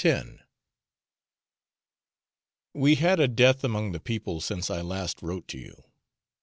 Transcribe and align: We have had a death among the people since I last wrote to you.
We 2.73 2.95
have 2.95 3.07
had 3.19 3.19
a 3.19 3.27
death 3.27 3.63
among 3.63 3.91
the 3.91 3.99
people 3.99 4.41
since 4.41 4.71
I 4.71 4.81
last 4.81 5.21
wrote 5.21 5.47
to 5.49 5.59
you. 5.59 5.83